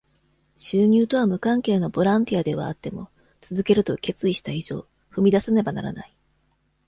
[0.57, 6.17] 収入とは無関係のボランティアではあっても、続けると決意した以上、踏み出さねばならない。